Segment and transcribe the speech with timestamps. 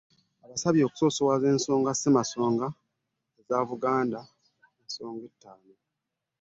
[0.45, 1.91] Abasabye okusoosowaza ensonga
[3.49, 5.73] za Buganda Ssemasonga ettaano